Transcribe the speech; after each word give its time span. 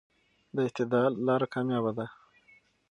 د 0.55 0.55
اعتدال 0.65 1.11
لاره 1.27 1.47
کاميابه 1.53 1.91
ده. 1.97 2.05